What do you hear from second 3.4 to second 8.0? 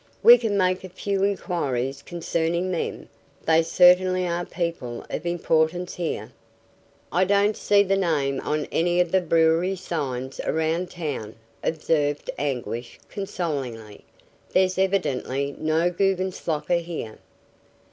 They certainly are people of importance here." "I don't see the